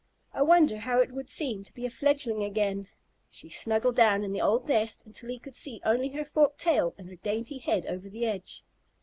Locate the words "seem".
1.29-1.63